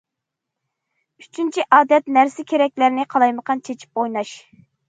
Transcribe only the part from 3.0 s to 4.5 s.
قالايمىقان چېچىپ ئويناش.